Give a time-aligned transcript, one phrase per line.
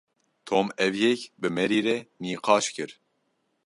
[0.47, 2.91] Tom ev yek bi Maryê re nîqaş kir.